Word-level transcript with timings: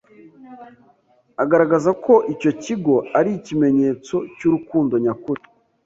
agaragaza 1.43 1.89
ko 2.05 2.13
icyo 2.33 2.51
kigo 2.63 2.95
ari 3.19 3.29
ikimenyetso 3.39 4.15
cy’urukundo 4.37 4.93
nyakuri 5.03 5.41